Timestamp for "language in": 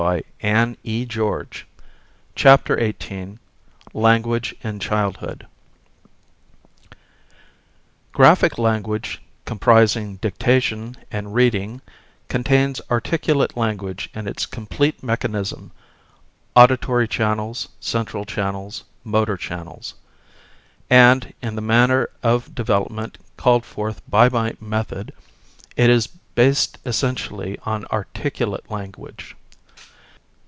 3.93-4.79, 13.55-14.27